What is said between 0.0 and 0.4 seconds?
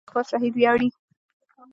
پښتون په خپل